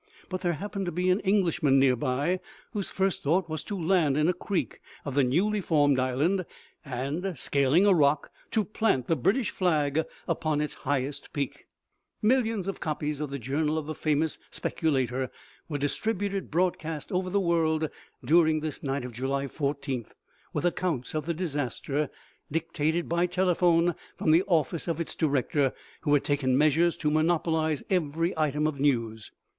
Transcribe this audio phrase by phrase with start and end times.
[0.29, 2.39] But there happened to be an English man nearby,
[2.73, 6.43] whose first thought was to land in a creek of the newly formed island,
[6.83, 11.67] and scaling a rock, to plant the British flag upon its highest peak.
[12.23, 12.37] OMEGA.
[12.39, 15.29] 181 Millions of copies of the journal of the famous specula tor
[15.69, 17.87] were distributed broadcast over the world
[18.25, 20.07] during this night of July i4th,
[20.51, 22.09] with accounts of the disaster,
[22.51, 25.71] dictated by telephone from the office of its director,
[26.01, 29.31] who had taken measures to monopolize every item of news.